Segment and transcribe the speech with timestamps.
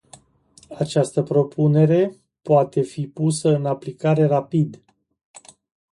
[0.77, 4.83] Această propunere poate fi pusă în aplicare rapid.